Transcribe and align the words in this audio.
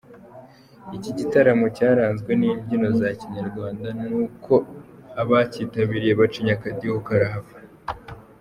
Iki 0.95 1.11
gitaramo 1.17 1.65
cyaranzwe 1.77 2.31
n’imbyino 2.39 2.89
za 2.99 3.09
Kinyarwanda, 3.19 3.87
nuko 4.01 4.53
abakitabiriye 5.21 6.13
bacinya 6.19 6.53
akadiho 6.57 6.97
karahava. 7.07 7.55